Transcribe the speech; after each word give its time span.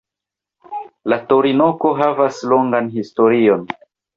La 1.13 1.19
torinoko 1.33 1.93
havas 2.01 2.41
longan 2.55 2.91
historion. 2.99 3.71